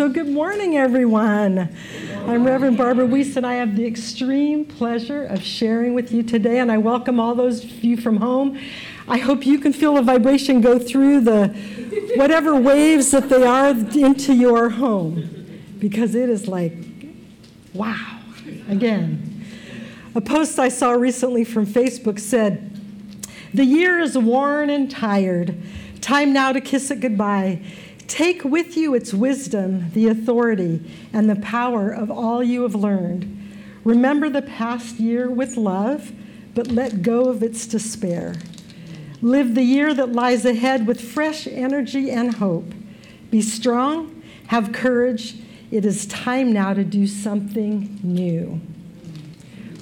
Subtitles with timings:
[0.00, 1.76] So, good morning, everyone.
[2.26, 6.58] I'm Reverend Barbara Weiss, and I have the extreme pleasure of sharing with you today.
[6.58, 8.58] And I welcome all those of you from home.
[9.06, 11.48] I hope you can feel the vibration go through the
[12.16, 16.78] whatever waves that they are into your home, because it is like,
[17.74, 18.20] wow,
[18.70, 19.44] again.
[20.14, 22.80] A post I saw recently from Facebook said,
[23.52, 25.62] The year is worn and tired.
[26.00, 27.60] Time now to kiss it goodbye.
[28.10, 33.54] Take with you its wisdom, the authority, and the power of all you have learned.
[33.84, 36.10] Remember the past year with love,
[36.52, 38.34] but let go of its despair.
[39.22, 42.74] Live the year that lies ahead with fresh energy and hope.
[43.30, 45.36] Be strong, have courage.
[45.70, 48.60] It is time now to do something new.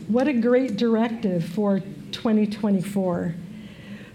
[0.07, 1.81] What a great directive for
[2.13, 3.35] 2024.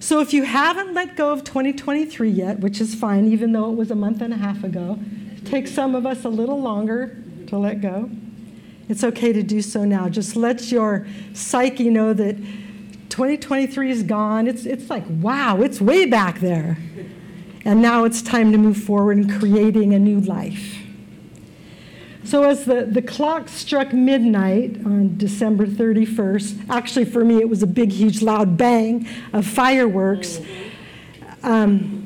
[0.04, 3.78] So if you haven't let go of 2023 yet, which is fine, even though it
[3.78, 5.00] was a month and a half ago,
[5.38, 8.10] it takes some of us a little longer to let go.
[8.90, 10.10] It's okay to do so now.
[10.10, 12.36] Just let your psyche know that
[13.08, 14.46] 2023 is gone.
[14.46, 16.78] It's, it's like, wow, it's way back there.
[17.64, 20.83] And now it's time to move forward in creating a new life.
[22.26, 27.62] So, as the, the clock struck midnight on December 31st, actually for me it was
[27.64, 30.40] a big, huge, loud bang of fireworks.
[31.44, 32.04] Um,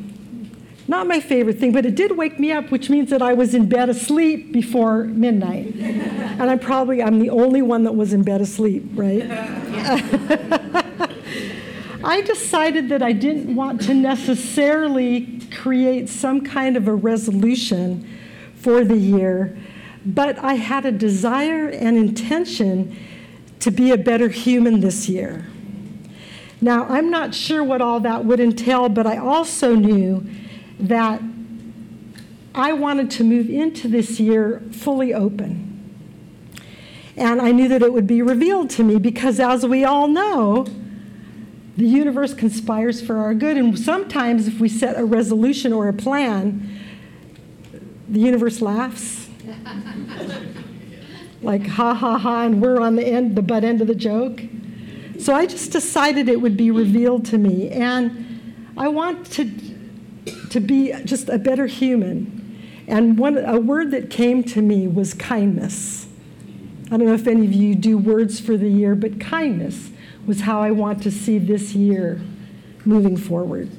[0.87, 3.53] not my favorite thing, but it did wake me up, which means that I was
[3.53, 5.75] in bed asleep before midnight.
[5.75, 9.23] and I'm probably, I'm the only one that was in bed asleep, right?
[12.03, 18.07] I decided that I didn't want to necessarily create some kind of a resolution
[18.55, 19.57] for the year
[20.07, 22.95] but I had a desire and intention
[23.59, 25.45] to be a better human this year.
[26.61, 30.25] Now, I'm not sure what all that would entail, but I also knew
[30.79, 31.21] that
[32.55, 35.65] I wanted to move into this year fully open.
[37.17, 40.67] And I knew that it would be revealed to me because, as we all know,
[41.75, 43.57] the universe conspires for our good.
[43.57, 46.79] And sometimes, if we set a resolution or a plan,
[48.07, 49.26] the universe laughs
[51.41, 54.41] like ha ha ha, and we're on the end, the butt end of the joke.
[55.19, 59.51] So I just decided it would be revealed to me, and I want to
[60.49, 62.33] to be just a better human.
[62.87, 66.07] And one a word that came to me was kindness.
[66.87, 69.89] I don't know if any of you do words for the year, but kindness
[70.25, 72.21] was how I want to see this year
[72.85, 73.69] moving forward.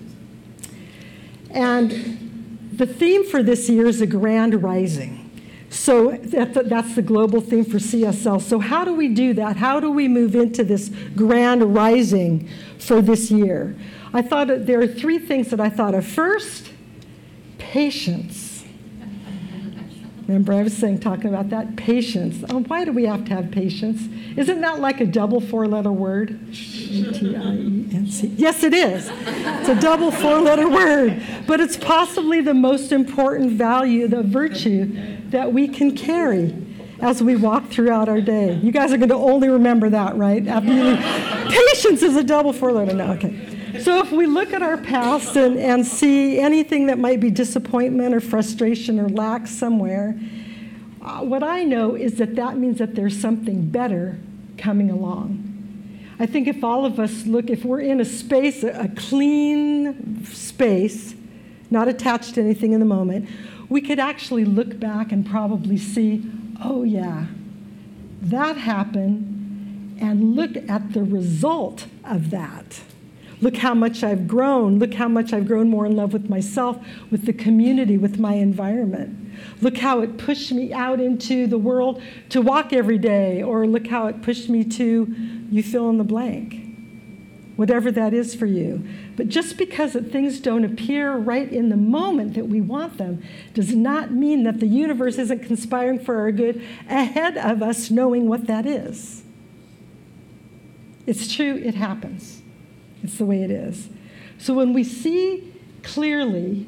[1.51, 5.18] And the theme for this year is a grand rising.
[5.79, 8.43] So that's the global theme for CSL.
[8.43, 9.57] So, how do we do that?
[9.57, 12.49] How do we move into this grand rising
[12.81, 13.77] for this year?
[14.13, 16.05] I thought there are three things that I thought of.
[16.05, 16.73] First,
[17.59, 18.65] patience.
[20.27, 22.45] Remember, I was saying, talking about that patience.
[22.51, 24.03] Oh, why do we have to have patience?
[24.39, 26.39] Isn't that like a double four letter word?
[26.53, 28.35] E-T-I-E-N-C.
[28.37, 29.11] Yes, it is.
[29.11, 31.21] It's a double four letter word.
[31.49, 36.55] But it's possibly the most important value, the virtue that we can carry
[37.01, 38.55] as we walk throughout our day.
[38.55, 40.45] You guys are going to only remember that, right?
[41.51, 42.95] Patience is a double four letter.
[42.95, 43.81] No, okay.
[43.81, 48.15] So if we look at our past and, and see anything that might be disappointment
[48.15, 50.17] or frustration or lack somewhere,
[51.03, 54.17] uh, what I know is that that means that there's something better
[54.59, 55.45] coming along.
[56.21, 61.15] I think if all of us look, if we're in a space, a, clean space,
[61.71, 63.29] not attached to anything in the moment,
[63.69, 66.29] we could actually look back and probably see,
[66.63, 67.27] oh, yeah,
[68.23, 72.81] that happened, and look at the result of that.
[73.41, 74.81] Look how much I've grown.
[74.81, 78.35] Look how much I've grown more in love with myself, with the community, with my
[78.35, 79.28] environment.
[79.61, 83.87] Look how it pushed me out into the world to walk every day, or look
[83.87, 85.15] how it pushed me to,
[85.51, 86.77] you fill in the blank,
[87.57, 88.87] whatever that is for you.
[89.17, 93.23] But just because things don't appear right in the moment that we want them
[93.55, 98.29] does not mean that the universe isn't conspiring for our good ahead of us knowing
[98.29, 99.25] what that is.
[101.07, 102.43] It's true, it happens.
[103.03, 103.89] It's the way it is.
[104.39, 105.53] So when we see
[105.83, 106.67] clearly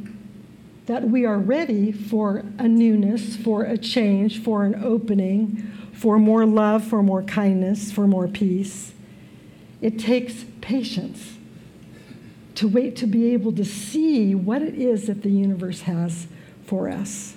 [0.91, 6.45] that we are ready for a newness, for a change, for an opening, for more
[6.45, 8.93] love, for more kindness, for more peace,
[9.81, 11.35] it takes patience
[12.57, 16.27] to wait to be able to see what it is that the universe has
[16.67, 17.37] for us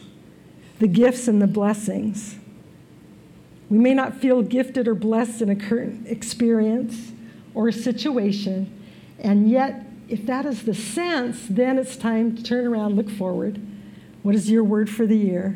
[0.79, 2.35] the gifts and the blessings.
[3.69, 7.11] We may not feel gifted or blessed in a current experience
[7.53, 8.73] or a situation,
[9.19, 13.61] and yet, if that is the sense, then it's time to turn around, look forward.
[14.21, 15.55] What is your word for the year?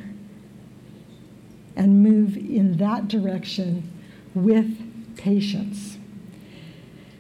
[1.76, 3.92] And move in that direction
[4.34, 5.98] with patience.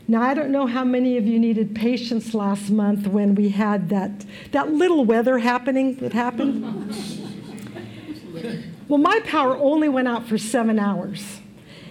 [0.09, 3.89] Now, I don't know how many of you needed patience last month when we had
[3.89, 6.63] that, that little weather happening that happened.
[8.87, 11.36] well, my power only went out for seven hours.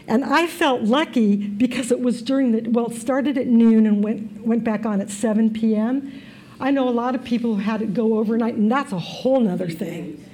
[0.09, 4.05] And I felt lucky because it was during the, well, it started at noon and
[4.05, 6.23] went, went back on at 7 p.m.
[6.61, 9.41] I know a lot of people who had it go overnight, and that's a whole
[9.41, 10.25] nother thing.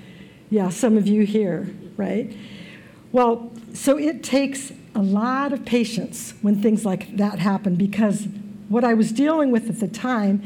[0.50, 2.36] Yeah, some of you here, right?
[3.12, 8.28] Well, so it takes a lot of patience when things like that happen because
[8.68, 10.42] what I was dealing with at the time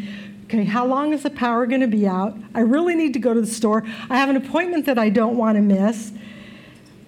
[0.46, 2.36] okay, how long is the power going to be out?
[2.54, 3.84] I really need to go to the store.
[4.08, 6.12] I have an appointment that I don't want to miss.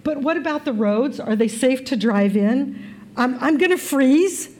[0.05, 1.21] But what about the roads?
[1.21, 2.97] Are they safe to drive in?
[3.17, 4.50] I'm, I'm going to freeze.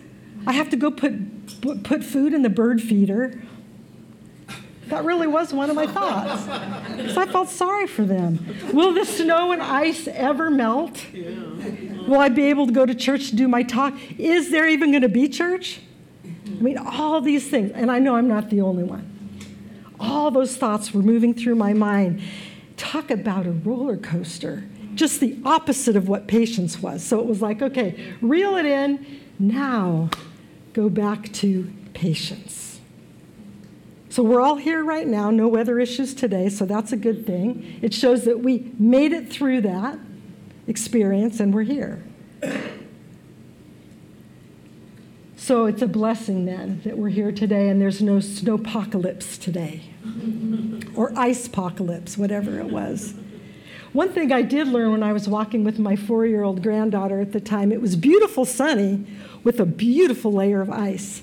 [0.46, 3.40] I have to go put, put, put food in the bird feeder.
[4.88, 6.44] That really was one of my thoughts.
[7.12, 8.56] So I felt sorry for them.
[8.73, 11.05] Will the snow and ice ever melt?
[11.12, 13.94] Will I be able to go to church to do my talk?
[14.19, 15.81] Is there even going to be church?
[16.25, 17.70] I mean, all these things.
[17.73, 19.14] And I know I'm not the only one.
[20.00, 22.23] All those thoughts were moving through my mind.
[22.79, 24.64] Talk about a roller coaster
[24.99, 27.03] just the opposite of what patience was.
[27.05, 29.06] So it was like, okay, reel it in.
[29.39, 30.11] Now
[30.73, 32.81] go back to patience.
[34.11, 37.79] So we're all here right now, no weather issues today, so that's a good thing.
[37.83, 39.99] It shows that we made it through that
[40.67, 42.03] experience and we're here.
[45.37, 49.83] So it's a blessing then that we're here today and there's no snowpocalypse today
[50.97, 53.15] or ice apocalypse, whatever it was.
[53.93, 57.20] One thing I did learn when I was walking with my four year old granddaughter
[57.20, 59.06] at the time, it was beautiful sunny
[59.44, 61.23] with a beautiful layer of ice.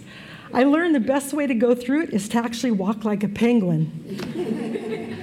[0.54, 3.28] I learned the best way to go through it is to actually walk like a
[3.28, 3.92] penguin.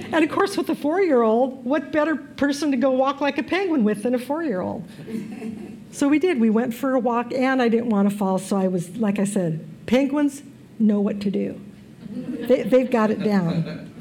[0.13, 3.37] and of course, with a four year old, what better person to go walk like
[3.37, 4.87] a penguin with than a four year old?
[5.91, 6.39] So we did.
[6.39, 9.19] We went for a walk, and I didn't want to fall, so I was, like
[9.19, 10.43] I said, penguins
[10.79, 11.61] know what to do.
[12.09, 13.91] They, they've got it down.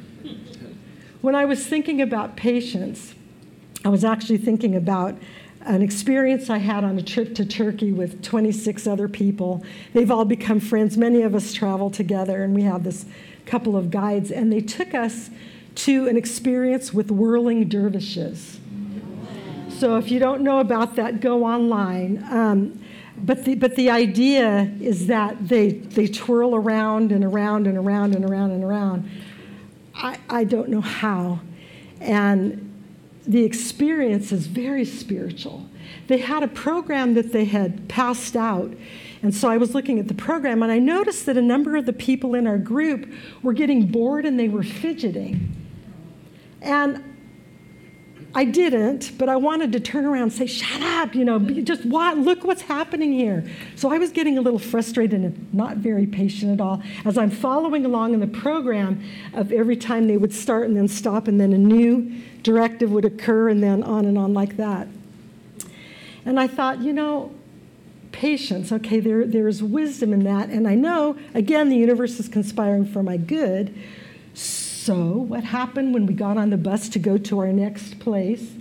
[1.21, 3.15] When I was thinking about patience,
[3.85, 5.17] I was actually thinking about
[5.63, 9.65] an experience I had on a trip to Turkey with 26 other people.
[9.93, 10.97] They've all become friends.
[10.97, 13.07] Many of us travel together, and we have this
[13.47, 15.31] couple of guides, and they took us
[15.75, 18.61] to an experience with whirling dervishes.
[19.69, 22.25] So if you don't know about that, go online.
[22.31, 22.81] Um,
[23.17, 28.15] but the, but the idea is that they, they twirl around and around and around
[28.15, 29.11] and around and around.
[29.95, 31.41] I, I don't know how.
[32.01, 32.72] And
[33.33, 35.67] the experience is very spiritual.
[36.07, 38.73] They had a program that they had passed out.
[39.23, 41.87] And so I was looking at the program and I noticed that a number of
[41.87, 43.11] the people in our group
[43.43, 45.55] were getting bored and they were fidgeting.
[46.61, 47.12] And
[48.35, 51.85] I didn't, but I wanted to turn around and say, shut up, you know, just
[51.85, 53.45] look what's happening here.
[53.77, 57.31] So I was getting a little frustrated and not very patient at all as I'm
[57.31, 61.39] following along in the program of every time they would start and then stop and
[61.39, 62.11] then a new
[62.43, 64.89] directive would occur and then on and on like that.
[66.25, 67.35] And I thought, you know,
[68.13, 70.49] patience, okay, there, there's wisdom in that.
[70.49, 73.75] And I know, again, the universe is conspiring for my good.
[74.89, 78.53] What happened when we got on the bus to go to our next place,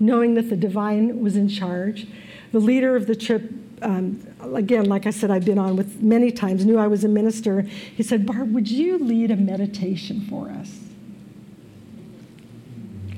[0.00, 2.06] knowing that the divine was in charge?
[2.52, 3.50] The leader of the trip,
[3.80, 7.08] um, again, like I said, I've been on with many times, knew I was a
[7.08, 7.62] minister.
[7.62, 10.78] He said, Barb, would you lead a meditation for us?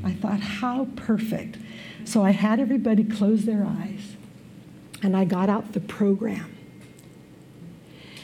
[0.04, 1.56] I thought, how perfect.
[2.04, 4.16] So I had everybody close their eyes
[5.02, 6.54] and I got out the program.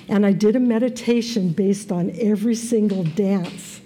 [0.09, 3.80] And I did a meditation based on every single dance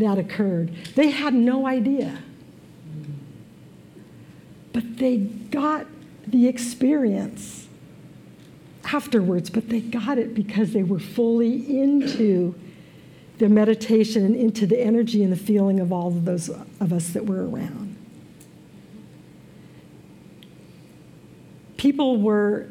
[0.00, 0.74] that occurred.
[0.94, 2.22] They had no idea.
[4.72, 5.86] But they got
[6.26, 7.68] the experience
[8.84, 12.54] afterwards, but they got it because they were fully into
[13.38, 17.08] the meditation and into the energy and the feeling of all of those of us
[17.10, 17.96] that were around.
[21.76, 22.68] People were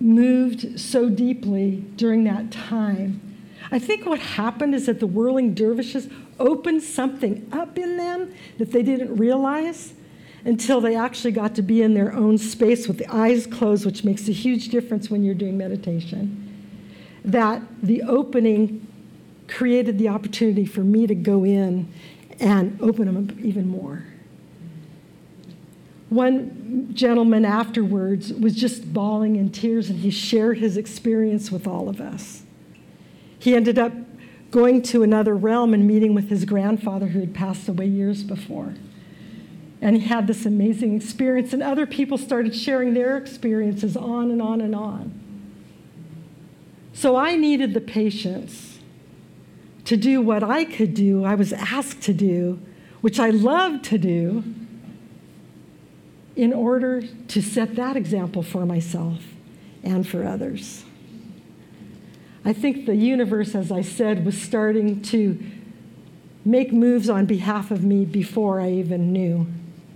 [0.00, 3.20] moved so deeply during that time.
[3.70, 8.72] I think what happened is that the whirling dervishes opened something up in them that
[8.72, 9.94] they didn't realize
[10.44, 14.04] until they actually got to be in their own space with the eyes closed, which
[14.04, 16.40] makes a huge difference when you're doing meditation.
[17.24, 18.86] That the opening
[19.48, 21.90] created the opportunity for me to go in
[22.40, 24.04] and open them up even more.
[26.10, 31.88] One gentleman afterwards was just bawling in tears and he shared his experience with all
[31.88, 32.43] of us.
[33.44, 33.92] He ended up
[34.50, 38.72] going to another realm and meeting with his grandfather who had passed away years before.
[39.82, 44.40] And he had this amazing experience, and other people started sharing their experiences on and
[44.40, 45.12] on and on.
[46.94, 48.78] So I needed the patience
[49.84, 52.58] to do what I could do, I was asked to do,
[53.02, 54.42] which I loved to do,
[56.34, 59.22] in order to set that example for myself
[59.82, 60.86] and for others.
[62.44, 65.42] I think the universe, as I said, was starting to
[66.44, 69.46] make moves on behalf of me before I even knew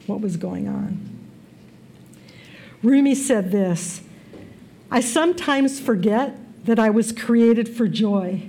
[0.07, 1.05] what was going on.
[2.83, 4.03] Rumi said this
[4.91, 8.43] I sometimes forget that I was created for joy.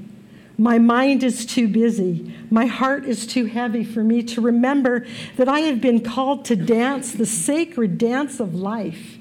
[0.57, 2.33] My mind is too busy.
[2.49, 5.05] My heart is too heavy for me to remember
[5.37, 9.17] that I have been called to dance the sacred dance of life.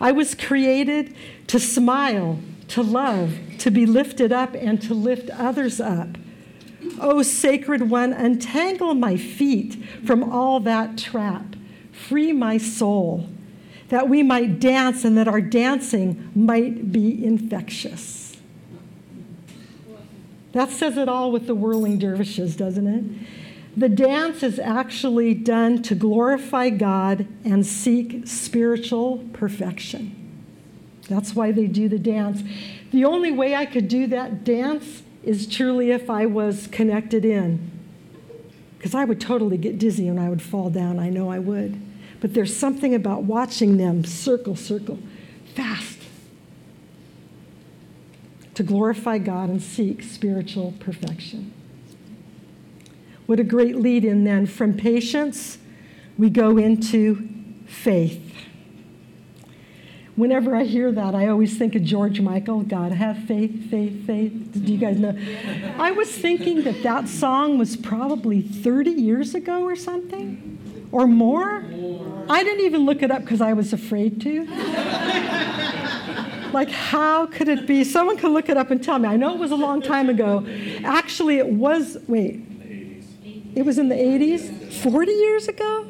[0.00, 1.14] I was created
[1.48, 6.08] to smile, to love, to be lifted up, and to lift others up.
[7.00, 11.56] O oh, sacred one, untangle my feet from all that trap.
[11.92, 13.28] Free my soul,
[13.88, 18.36] that we might dance and that our dancing might be infectious.
[20.52, 23.28] That says it all with the whirling dervishes, doesn't it?
[23.76, 30.23] The dance is actually done to glorify God and seek spiritual perfection.
[31.08, 32.42] That's why they do the dance.
[32.92, 37.70] The only way I could do that dance is truly if I was connected in.
[38.78, 40.98] Because I would totally get dizzy and I would fall down.
[40.98, 41.80] I know I would.
[42.20, 44.98] But there's something about watching them circle, circle,
[45.54, 45.98] fast
[48.54, 51.52] to glorify God and seek spiritual perfection.
[53.26, 54.46] What a great lead in then.
[54.46, 55.58] From patience,
[56.16, 57.28] we go into
[57.66, 58.20] faith.
[60.16, 64.50] Whenever I hear that, I always think of George Michael, God have faith, faith, faith.
[64.52, 65.18] Do you guys know?
[65.76, 71.64] I was thinking that that song was probably 30 years ago or something, or more.
[72.28, 74.44] I didn't even look it up because I was afraid to.
[76.52, 77.82] like, how could it be?
[77.82, 79.08] Someone could look it up and tell me.
[79.08, 80.46] I know it was a long time ago.
[80.84, 82.40] Actually, it was, wait,
[83.56, 84.72] it was in the 80s?
[84.74, 85.86] 40 years ago?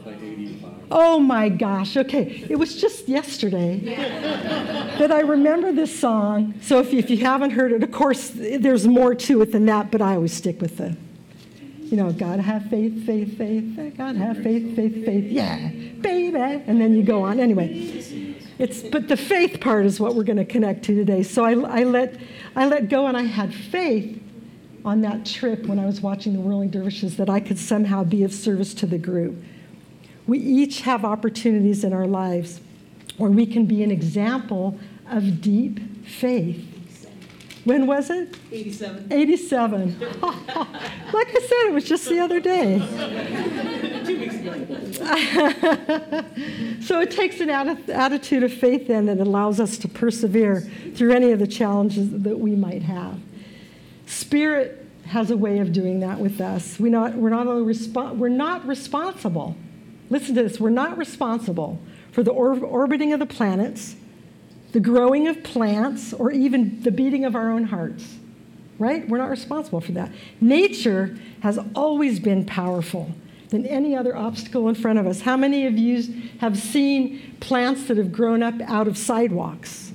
[0.91, 2.45] Oh my gosh, okay.
[2.49, 3.79] It was just yesterday
[4.99, 6.55] that I remember this song.
[6.61, 9.67] So if you, if you haven't heard it, of course, there's more to it than
[9.67, 10.97] that, but I always stick with the,
[11.81, 15.69] you know, God have faith, faith, faith, God have faith, faith, faith, yeah,
[16.01, 16.39] baby.
[16.39, 17.41] And then you go on.
[17.41, 17.71] Anyway,
[18.59, 21.23] it's, but the faith part is what we're going to connect to today.
[21.23, 22.17] So I, I, let,
[22.55, 24.21] I let go and I had faith
[24.85, 28.23] on that trip when I was watching the Whirling Dervishes that I could somehow be
[28.23, 29.43] of service to the group.
[30.27, 32.61] We each have opportunities in our lives
[33.19, 34.79] where we can be an example
[35.09, 36.71] of deep faith.
[37.65, 38.37] When was it?
[38.53, 39.11] 87.
[39.11, 39.99] 87.
[40.01, 42.79] like I said, it was just the other day.
[44.05, 44.53] Two weeks ago.
[46.83, 50.61] so it takes an atti- attitude of faith then that allows us to persevere
[50.95, 53.19] through any of the challenges that we might have.
[54.07, 56.79] Spirit has a way of doing that with us.
[56.79, 59.57] We not, we're, not only respo- we're not responsible
[60.11, 61.81] Listen to this we're not responsible
[62.13, 63.97] for the or- orbiting of the planets,
[64.73, 68.17] the growing of plants, or even the beating of our own hearts.
[68.79, 69.09] Right?
[69.09, 70.11] We're not responsible for that.
[70.41, 73.13] Nature has always been powerful
[73.51, 75.21] than any other obstacle in front of us.
[75.21, 76.03] How many of you
[76.39, 79.93] have seen plants that have grown up out of sidewalks?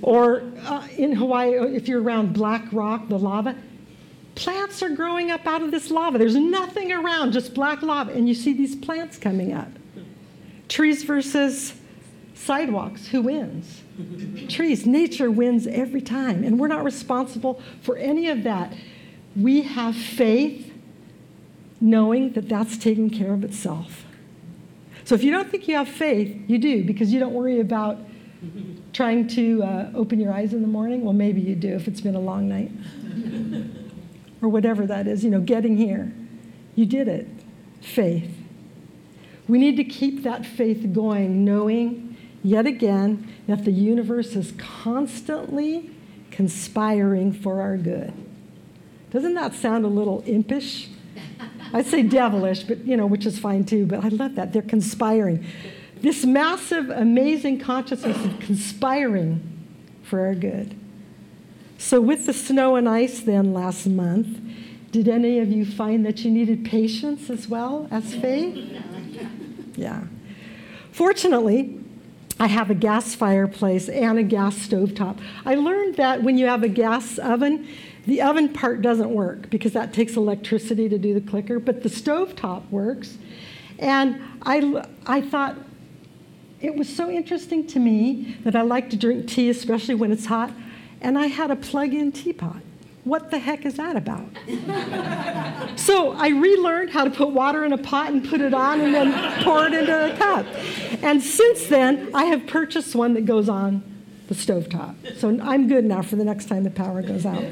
[0.00, 3.56] Or uh, in Hawaii, if you're around Black Rock, the lava,
[4.38, 6.16] Plants are growing up out of this lava.
[6.16, 8.12] There's nothing around, just black lava.
[8.12, 9.68] And you see these plants coming up.
[10.68, 11.74] Trees versus
[12.34, 13.82] Sidewalks, who wins?
[14.48, 18.72] Trees, nature wins every time, and we're not responsible for any of that.
[19.34, 20.72] We have faith
[21.80, 24.04] knowing that that's taking care of itself.
[25.04, 27.98] So if you don't think you have faith, you do because you don't worry about
[28.92, 31.02] trying to uh, open your eyes in the morning.
[31.02, 32.70] Well, maybe you do if it's been a long night
[34.40, 36.12] or whatever that is, you know, getting here.
[36.74, 37.26] You did it.
[37.80, 38.34] Faith.
[39.48, 45.90] We need to keep that faith going, knowing yet again that the universe is constantly
[46.30, 48.12] conspiring for our good.
[49.10, 50.88] Doesn't that sound a little impish?
[51.72, 54.52] I'd say devilish, but you know, which is fine too, but I love that.
[54.52, 55.44] They're conspiring.
[56.00, 59.42] This massive, amazing consciousness of conspiring
[60.02, 60.74] for our good.
[61.78, 64.40] So, with the snow and ice then last month,
[64.90, 68.82] did any of you find that you needed patience as well as faith?
[69.76, 70.02] Yeah.
[70.90, 71.78] Fortunately,
[72.40, 75.18] I have a gas fireplace and a gas stovetop.
[75.44, 77.68] I learned that when you have a gas oven,
[78.06, 81.88] the oven part doesn't work because that takes electricity to do the clicker, but the
[81.88, 83.18] stovetop works.
[83.78, 85.56] And I, I thought
[86.60, 90.26] it was so interesting to me that I like to drink tea, especially when it's
[90.26, 90.52] hot,
[91.00, 92.62] and I had a plug in teapot.
[93.04, 94.28] What the heck is that about?
[95.78, 98.94] so I relearned how to put water in a pot and put it on and
[98.94, 100.44] then pour it into a cup.
[101.02, 103.82] And since then, I have purchased one that goes on
[104.28, 105.16] the stovetop.
[105.16, 107.42] So I'm good now for the next time the power goes out.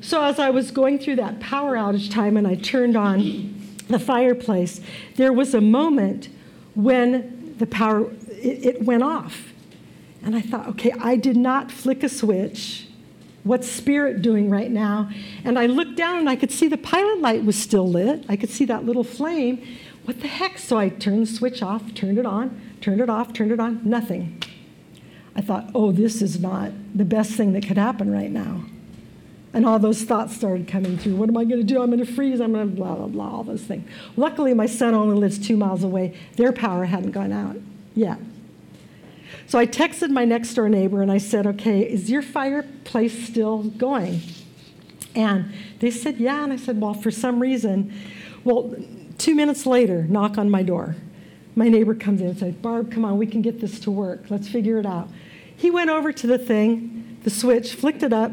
[0.00, 3.54] so as I was going through that power outage time and I turned on
[3.88, 4.80] the fireplace,
[5.14, 6.28] there was a moment
[6.74, 9.47] when the power it, it went off.
[10.22, 12.86] And I thought, okay, I did not flick a switch.
[13.44, 15.10] What's spirit doing right now?
[15.44, 18.24] And I looked down and I could see the pilot light was still lit.
[18.28, 19.64] I could see that little flame.
[20.04, 20.58] What the heck?
[20.58, 23.80] So I turned the switch off, turned it on, turned it off, turned it on,
[23.84, 24.42] nothing.
[25.36, 28.64] I thought, oh, this is not the best thing that could happen right now.
[29.54, 31.16] And all those thoughts started coming through.
[31.16, 31.80] What am I going to do?
[31.80, 32.40] I'm going to freeze.
[32.40, 33.88] I'm going to blah, blah, blah, all those things.
[34.16, 36.16] Luckily, my son only lives two miles away.
[36.36, 37.56] Their power hadn't gone out
[37.94, 38.18] yet.
[39.46, 43.62] So I texted my next door neighbor and I said, okay, is your fireplace still
[43.62, 44.20] going?
[45.14, 46.44] And they said, yeah.
[46.44, 47.92] And I said, well, for some reason,
[48.44, 48.74] well,
[49.18, 50.96] two minutes later, knock on my door.
[51.56, 54.30] My neighbor comes in and says, Barb, come on, we can get this to work.
[54.30, 55.08] Let's figure it out.
[55.56, 58.30] He went over to the thing, the switch, flicked it up,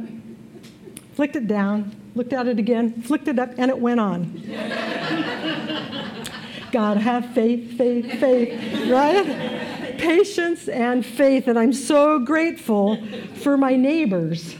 [1.16, 4.44] flicked it down, looked at it again, flicked it up, and it went on.
[6.72, 9.65] God, have faith, faith, faith, right?
[10.06, 11.48] Patience and faith.
[11.48, 13.04] And I'm so grateful
[13.38, 14.56] for my neighbors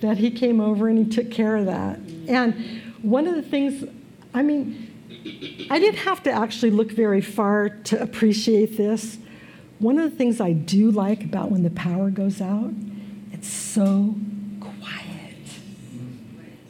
[0.00, 1.98] that he came over and he took care of that.
[2.28, 2.54] And
[3.02, 3.88] one of the things,
[4.34, 9.18] I mean, I didn't have to actually look very far to appreciate this.
[9.78, 12.72] One of the things I do like about when the power goes out,
[13.32, 14.16] it's so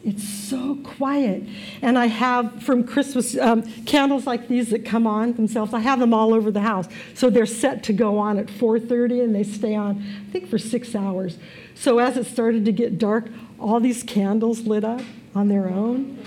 [0.08, 1.42] it's so quiet.
[1.82, 5.74] And I have from Christmas um, candles like these that come on themselves.
[5.74, 6.88] I have them all over the house.
[7.14, 10.58] So they're set to go on at 4:30 and they stay on, I think, for
[10.58, 11.36] six hours.
[11.74, 13.28] So as it started to get dark,
[13.60, 15.02] all these candles lit up
[15.34, 16.18] on their own.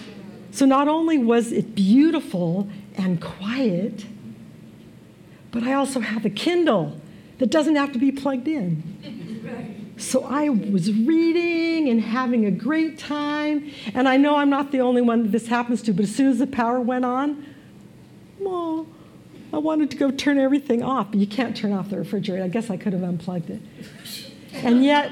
[0.52, 4.06] So not only was it beautiful and quiet,
[5.52, 7.02] but I also have a Kindle
[7.40, 9.78] that doesn't have to be plugged in.
[10.02, 13.72] So I was reading and having a great time.
[13.94, 16.28] And I know I'm not the only one that this happens to, but as soon
[16.28, 17.46] as the power went on,
[18.40, 18.88] well,
[19.54, 21.12] I wanted to go turn everything off.
[21.12, 22.44] But you can't turn off the refrigerator.
[22.44, 23.62] I guess I could have unplugged it.
[24.54, 25.12] And yet,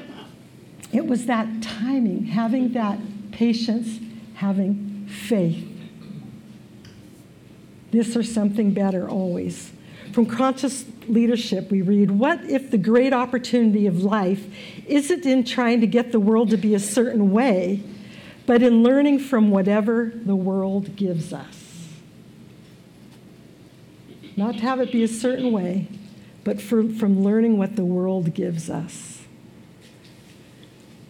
[0.91, 2.99] it was that timing, having that
[3.31, 3.99] patience,
[4.35, 5.67] having faith.
[7.91, 9.71] This or something better always.
[10.11, 14.45] From conscious leadership, we read What if the great opportunity of life
[14.87, 17.83] isn't in trying to get the world to be a certain way,
[18.45, 21.89] but in learning from whatever the world gives us?
[24.35, 25.87] Not to have it be a certain way,
[26.43, 29.21] but for, from learning what the world gives us.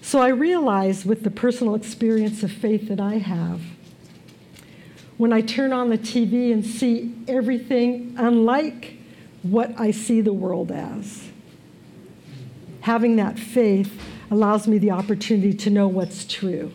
[0.02, 3.62] So I realize with the personal experience of faith that I have,
[5.20, 8.94] when I turn on the TV and see everything unlike
[9.42, 11.28] what I see the world as.
[12.80, 14.02] Having that faith
[14.32, 16.72] allows me the opportunity to know what's true.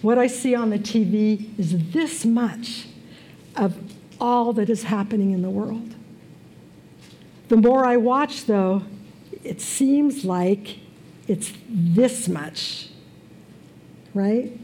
[0.00, 2.88] What I see on the TV is this much
[3.54, 3.78] of
[4.20, 5.94] all that is happening in the world.
[7.46, 8.82] The more I watch, though,
[9.44, 10.78] it seems like
[11.28, 12.88] it's this much,
[14.14, 14.58] right?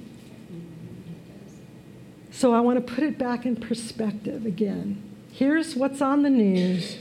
[2.38, 5.02] So I want to put it back in perspective again.
[5.32, 6.96] Here's what's on the news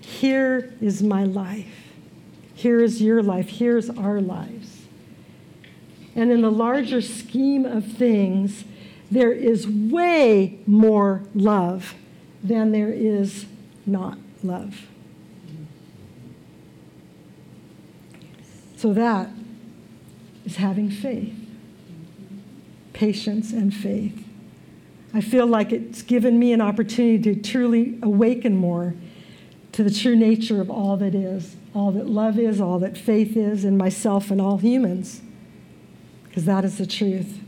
[0.00, 1.90] Here is my life.
[2.54, 3.48] Here is your life.
[3.48, 4.82] Here's our lives.
[6.14, 8.62] And in the larger scheme of things,
[9.10, 11.96] there is way more love
[12.44, 13.46] than there is
[13.84, 14.86] not love.
[18.76, 19.28] So that
[20.44, 21.34] is having faith,
[22.92, 24.26] patience, and faith.
[25.14, 28.94] I feel like it's given me an opportunity to truly awaken more
[29.72, 33.36] to the true nature of all that is, all that love is, all that faith
[33.36, 35.22] is in myself and all humans,
[36.24, 37.40] because that is the truth.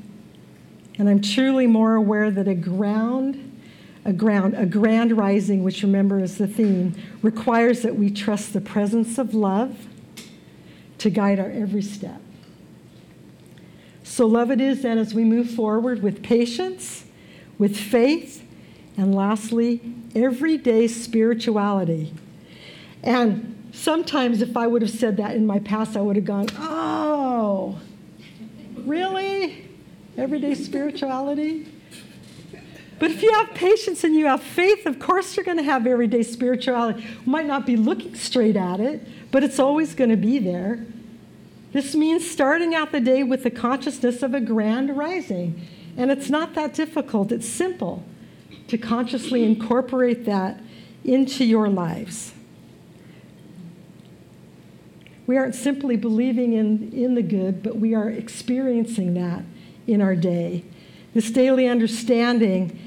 [0.98, 3.58] And I'm truly more aware that a ground,
[4.04, 8.60] a ground, a grand rising, which remember is the theme, requires that we trust the
[8.60, 9.86] presence of love
[10.98, 12.20] to guide our every step.
[14.02, 17.04] So, love it is then as we move forward with patience
[17.60, 18.42] with faith,
[18.96, 19.82] and lastly,
[20.14, 22.10] everyday spirituality.
[23.02, 26.46] And sometimes, if I would have said that in my past, I would have gone,
[26.56, 27.78] Oh,
[28.78, 29.68] really?
[30.16, 31.70] Everyday spirituality?
[32.98, 35.86] But if you have patience and you have faith, of course you're going to have
[35.86, 37.06] everyday spirituality.
[37.26, 40.86] Might not be looking straight at it, but it's always going to be there.
[41.72, 45.66] This means starting out the day with the consciousness of a grand rising.
[45.96, 48.04] And it's not that difficult, it's simple
[48.68, 50.60] to consciously incorporate that
[51.04, 52.32] into your lives.
[55.26, 59.44] We aren't simply believing in, in the good, but we are experiencing that
[59.86, 60.64] in our day.
[61.14, 62.78] This daily understanding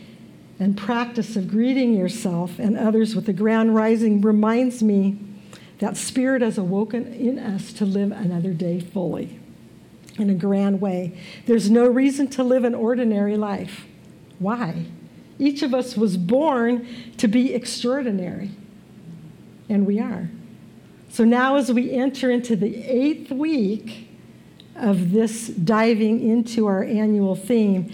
[0.60, 5.18] and practice of greeting yourself and others with the grand rising reminds me
[5.80, 9.40] that Spirit has awoken in us to live another day fully
[10.18, 11.18] in a grand way.
[11.46, 13.86] There's no reason to live an ordinary life.
[14.40, 14.86] Why?
[15.40, 18.52] Each of us was born to be extraordinary,
[19.70, 20.30] and we are.
[21.10, 24.10] So now, as we enter into the eighth week
[24.76, 27.94] of this diving into our annual theme,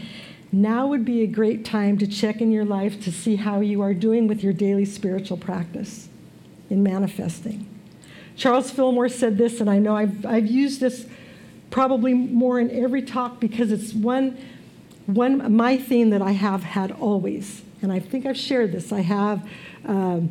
[0.51, 3.81] now would be a great time to check in your life to see how you
[3.81, 6.09] are doing with your daily spiritual practice
[6.69, 7.67] in manifesting.
[8.35, 11.05] Charles Fillmore said this, and I know I've, I've used this
[11.71, 14.37] probably more in every talk because it's one,
[15.05, 17.61] one my theme that I have had always.
[17.81, 18.91] And I think I've shared this.
[18.91, 19.47] I have,
[19.85, 20.29] um,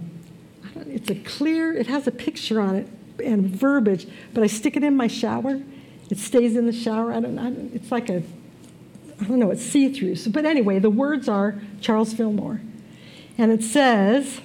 [0.86, 2.88] it's a clear, it has a picture on it
[3.24, 5.62] and verbiage, but I stick it in my shower.
[6.10, 7.12] It stays in the shower.
[7.12, 8.22] I don't, I don't it's like a,
[9.20, 10.16] I don't know, it's see through.
[10.16, 12.60] So, but anyway, the words are Charles Fillmore.
[13.36, 14.40] And it says,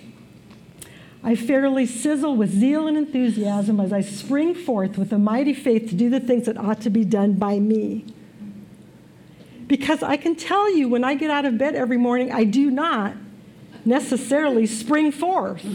[1.23, 5.89] I fairly sizzle with zeal and enthusiasm as I spring forth with a mighty faith
[5.89, 8.05] to do the things that ought to be done by me.
[9.67, 12.69] Because I can tell you when I get out of bed every morning, I do
[12.69, 13.13] not
[13.85, 15.65] necessarily spring forth.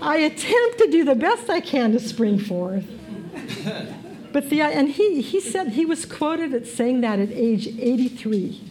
[0.00, 2.86] I attempt to do the best I can to spring forth.
[4.32, 8.67] But the, and he, he said he was quoted at saying that at age 83.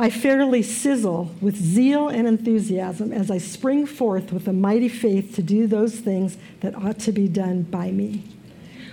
[0.00, 5.34] I fairly sizzle with zeal and enthusiasm as I spring forth with a mighty faith
[5.34, 8.24] to do those things that ought to be done by me.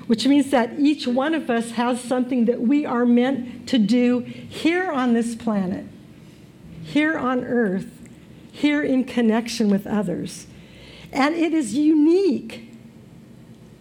[0.07, 4.19] Which means that each one of us has something that we are meant to do
[4.19, 5.85] here on this planet,
[6.83, 8.01] here on earth,
[8.51, 10.45] here in connection with others.
[11.13, 12.69] And it is unique.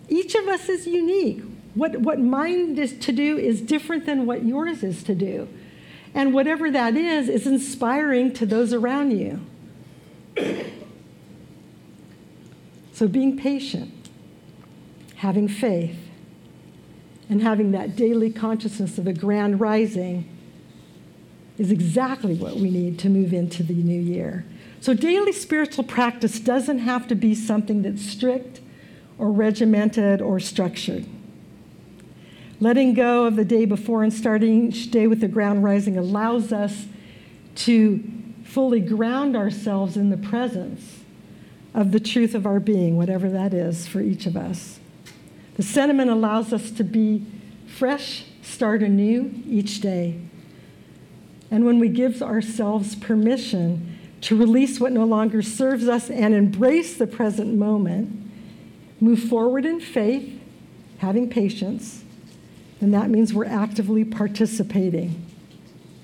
[0.08, 1.42] Each of us is unique.
[1.74, 5.48] What, what mine is to do is different than what yours is to do.
[6.16, 9.38] And whatever that is, is inspiring to those around you.
[12.94, 13.92] So being patient,
[15.16, 15.98] having faith,
[17.28, 20.26] and having that daily consciousness of a grand rising
[21.58, 24.46] is exactly what we need to move into the new year.
[24.80, 28.60] So, daily spiritual practice doesn't have to be something that's strict
[29.18, 31.04] or regimented or structured.
[32.58, 36.52] Letting go of the day before and starting each day with the ground rising allows
[36.52, 36.86] us
[37.56, 38.02] to
[38.44, 41.00] fully ground ourselves in the presence
[41.74, 44.80] of the truth of our being, whatever that is for each of us.
[45.56, 47.26] The sentiment allows us to be
[47.66, 50.18] fresh, start anew each day.
[51.50, 56.96] And when we give ourselves permission to release what no longer serves us and embrace
[56.96, 58.30] the present moment,
[58.98, 60.40] move forward in faith,
[60.98, 62.04] having patience,
[62.80, 65.24] then that means we're actively participating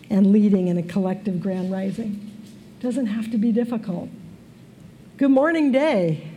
[0.08, 2.30] and leading in a collective grand rising.
[2.80, 4.08] Doesn't have to be difficult.
[5.16, 6.28] Good morning, day.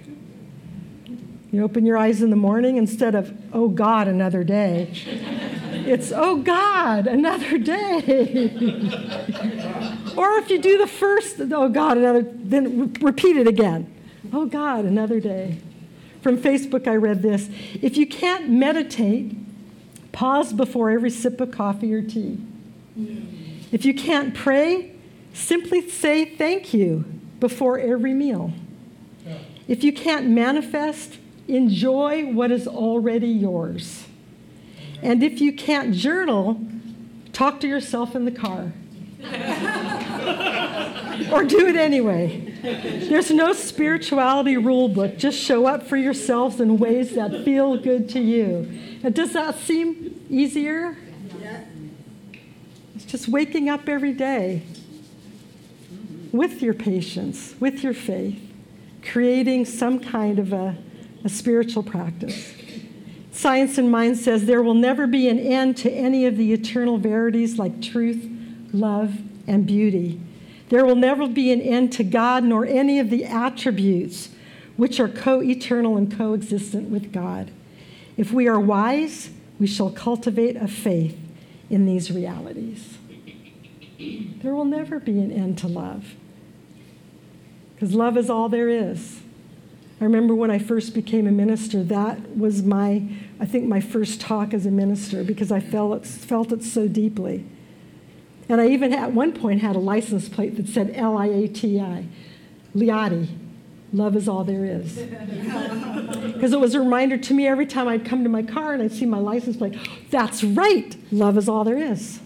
[1.51, 4.91] You open your eyes in the morning instead of, oh God, another day.
[5.85, 8.49] It's, oh God, another day.
[10.17, 13.93] Or if you do the first, oh God, another, then re- repeat it again.
[14.31, 15.57] Oh God, another day.
[16.21, 17.49] From Facebook, I read this.
[17.81, 19.35] If you can't meditate,
[20.15, 22.39] pause before every sip of coffee or tea.
[23.71, 24.93] If you can't pray,
[25.33, 27.03] simply say thank you
[27.41, 28.53] before every meal.
[29.67, 31.17] If you can't manifest,
[31.49, 34.05] enjoy what is already yours.
[35.01, 36.61] And if you can't journal,
[37.33, 38.71] talk to yourself in the car.
[41.33, 42.54] or do it anyway.
[42.65, 45.17] There's no spirituality rule book.
[45.17, 48.67] Just show up for yourselves in ways that feel good to you.
[49.03, 50.97] And does that seem easier?
[51.39, 51.63] Yeah.
[52.95, 54.63] It's just waking up every day
[56.31, 58.41] with your patience, with your faith,
[59.03, 60.75] creating some kind of a,
[61.23, 62.53] a spiritual practice.
[63.31, 66.97] Science of Mind says there will never be an end to any of the eternal
[66.97, 68.25] verities like truth,
[68.71, 69.13] love,
[69.45, 70.21] and beauty.
[70.69, 74.29] There will never be an end to God nor any of the attributes
[74.77, 77.51] which are co eternal and coexistent with God.
[78.17, 81.17] If we are wise, we shall cultivate a faith
[81.69, 82.97] in these realities.
[83.97, 86.15] There will never be an end to love
[87.73, 89.21] because love is all there is.
[89.99, 93.03] I remember when I first became a minister, that was my,
[93.39, 96.87] I think, my first talk as a minister because I felt it, felt it so
[96.87, 97.45] deeply.
[98.47, 101.47] And I even at one point had a license plate that said L I A
[101.47, 102.05] T I,
[102.75, 103.27] Liati.
[103.93, 104.97] Love is all there is.
[106.35, 108.83] Because it was a reminder to me every time I'd come to my car and
[108.83, 109.77] I'd see my license plate,
[110.11, 112.19] that's right, love is all there is.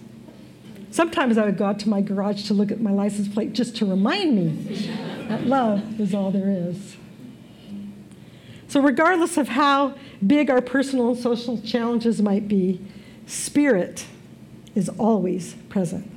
[0.89, 3.75] Sometimes I would go out to my garage to look at my license plate just
[3.77, 4.89] to remind me
[5.27, 6.97] that love is all there is.
[8.67, 12.82] So, regardless of how big our personal and social challenges might be,
[13.27, 14.05] spirit
[14.80, 16.10] is always present.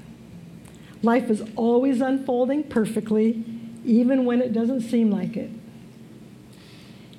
[1.02, 3.44] Life is always unfolding perfectly,
[3.84, 5.50] even when it doesn't seem like it.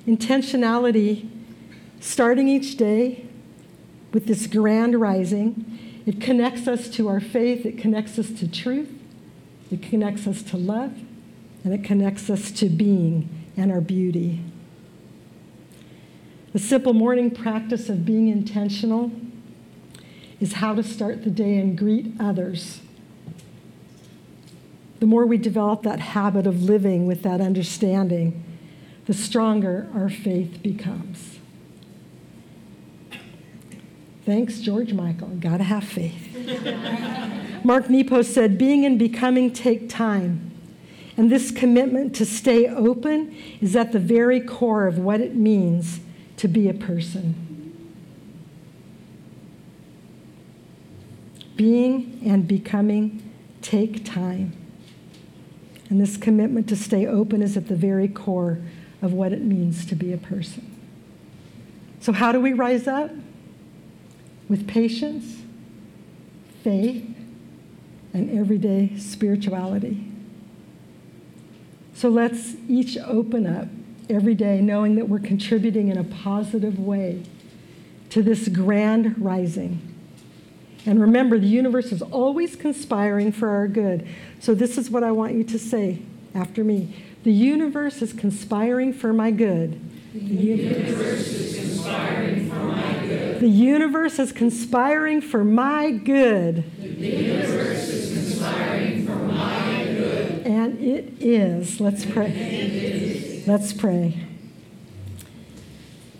[0.06, 1.28] Intentionality,
[2.00, 3.26] starting each day
[4.12, 8.90] with this grand rising, it connects us to our faith, it connects us to truth,
[9.70, 10.94] it connects us to love,
[11.62, 14.40] and it connects us to being and our beauty.
[16.52, 19.10] The simple morning practice of being intentional
[20.40, 22.80] is how to start the day and greet others.
[25.00, 28.42] The more we develop that habit of living with that understanding,
[29.06, 31.38] the stronger our faith becomes.
[34.24, 35.28] Thanks, George Michael.
[35.28, 36.30] Gotta have faith.
[37.64, 40.50] Mark Nepo said, Being and becoming take time.
[41.16, 46.00] And this commitment to stay open is at the very core of what it means
[46.38, 47.43] to be a person.
[51.56, 53.30] Being and becoming
[53.62, 54.52] take time.
[55.88, 58.58] And this commitment to stay open is at the very core
[59.00, 60.70] of what it means to be a person.
[62.00, 63.10] So, how do we rise up?
[64.48, 65.42] With patience,
[66.62, 67.06] faith,
[68.12, 70.06] and everyday spirituality.
[71.94, 73.68] So, let's each open up
[74.10, 77.22] every day knowing that we're contributing in a positive way
[78.10, 79.93] to this grand rising.
[80.86, 84.06] And remember, the universe is always conspiring for our good.
[84.40, 86.00] So, this is what I want you to say
[86.34, 89.80] after me The universe is conspiring for my good.
[90.20, 93.40] The universe is conspiring for my good.
[93.40, 94.32] The universe is
[98.12, 100.46] conspiring for my good.
[100.46, 101.80] And it is.
[101.80, 103.42] Let's pray.
[103.46, 104.26] Let's pray.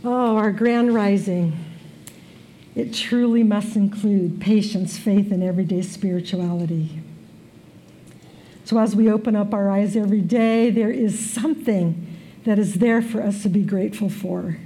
[0.03, 1.64] Oh, our grand rising.
[2.75, 7.01] It truly must include patience, faith, and everyday spirituality.
[8.65, 12.07] So, as we open up our eyes every day, there is something
[12.45, 14.59] that is there for us to be grateful for.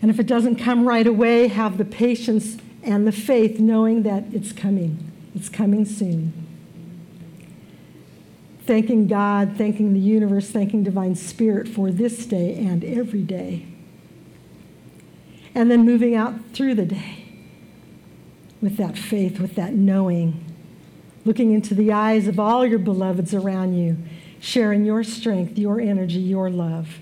[0.00, 4.24] And if it doesn't come right away, have the patience and the faith knowing that
[4.32, 5.10] it's coming.
[5.34, 6.32] It's coming soon.
[8.66, 13.66] Thanking God, thanking the universe, thanking Divine Spirit for this day and every day
[15.54, 17.26] and then moving out through the day
[18.60, 20.44] with that faith, with that knowing,
[21.24, 23.96] looking into the eyes of all your beloveds around you,
[24.40, 26.98] sharing your strength, your energy, your love.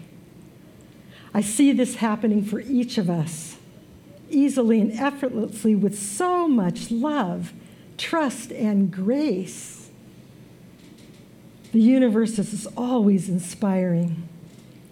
[1.34, 3.56] I see this happening for each of us
[4.28, 7.52] easily and effortlessly with so much love,
[7.98, 9.90] trust, and grace.
[11.72, 14.28] The universe is always inspiring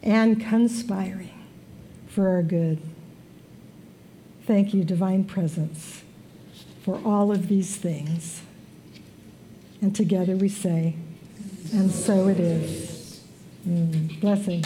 [0.02, 1.46] and conspiring
[2.06, 2.80] for our good.
[4.50, 6.02] Thank you, Divine Presence,
[6.82, 8.42] for all of these things.
[9.80, 10.96] And together we say,
[11.72, 13.20] and so it is.
[13.64, 14.64] Mm, blessing.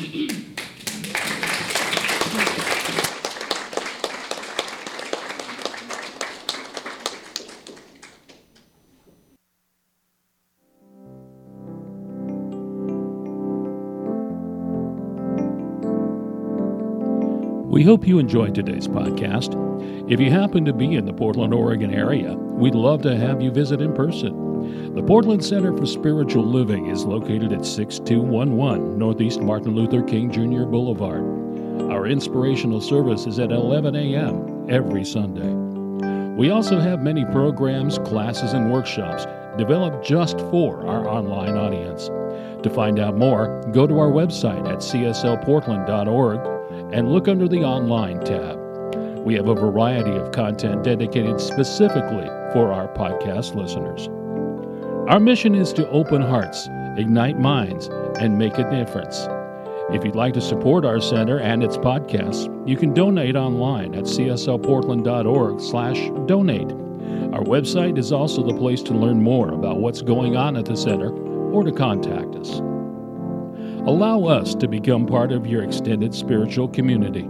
[17.69, 19.74] We hope you enjoyed today's podcast.
[20.07, 23.51] If you happen to be in the Portland, Oregon area, we'd love to have you
[23.51, 24.95] visit in person.
[24.95, 30.65] The Portland Center for Spiritual Living is located at 6211 Northeast Martin Luther King Jr.
[30.65, 31.23] Boulevard.
[31.91, 34.67] Our inspirational service is at 11 a.m.
[34.69, 35.55] every Sunday.
[36.37, 39.25] We also have many programs, classes, and workshops
[39.57, 42.09] developed just for our online audience.
[42.63, 48.23] To find out more, go to our website at cslportland.org and look under the Online
[48.23, 48.64] tab.
[49.25, 54.11] We have a variety of content dedicated specifically for our podcast listeners.
[55.09, 57.89] Our mission is to open hearts, ignite minds,
[58.21, 59.27] and make a difference.
[59.91, 64.05] If you'd like to support our center and its podcasts, you can donate online at
[64.05, 66.73] cslportland.org/donate.
[67.35, 70.77] Our website is also the place to learn more about what's going on at the
[70.77, 71.11] center
[71.51, 72.61] or to contact us.
[73.87, 77.27] Allow us to become part of your extended spiritual community.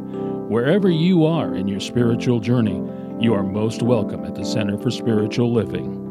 [0.48, 2.82] Wherever you are in your spiritual journey,
[3.18, 6.03] you are most welcome at the Center for Spiritual Living.